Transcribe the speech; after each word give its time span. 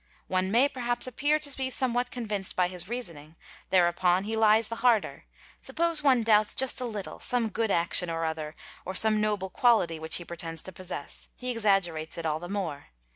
One 0.25 0.49
may 0.49 0.67
perhaps 0.67 1.07
ppear 1.07 1.39
to 1.39 1.55
be 1.55 1.69
somewhat 1.69 2.09
convinced 2.09 2.55
by 2.55 2.69
his 2.69 2.89
reasoning; 2.89 3.35
thereupon 3.69 4.23
he 4.23 4.35
lies 4.35 4.67
the 4.67 4.77
i 4.83 4.99
sder 4.99 5.25
Suppose 5.61 6.01
one 6.01 6.23
doubts 6.23 6.55
just 6.55 6.81
a 6.81 6.85
little 6.85 7.19
some 7.19 7.49
good 7.49 7.69
action 7.69 8.09
or 8.09 8.25
other 8.25 8.55
or 8.83 8.95
'some 8.95 9.21
noble 9.21 9.51
quality 9.51 9.99
which 9.99 10.15
he 10.15 10.25
pretends 10.25 10.63
to 10.63 10.71
possess, 10.71 11.29
he 11.35 11.51
exaggerates 11.51 12.17
it 12.17 12.25
all 12.25 12.39
be 12.39 12.45
the 12.45 12.49
more. 12.49 12.87